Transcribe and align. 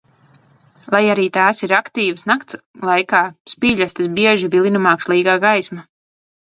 Lai 0.95 1.01
arī 1.15 1.25
tās 1.35 1.61
ir 1.67 1.75
aktīvas 1.81 2.25
nakts 2.31 2.59
laikā, 2.91 3.23
spīļastes 3.55 4.13
bieži 4.19 4.53
vilina 4.59 4.87
mākslīgā 4.91 5.41
gaisma. 5.49 5.89